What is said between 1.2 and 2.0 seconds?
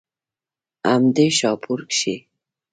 شاهپور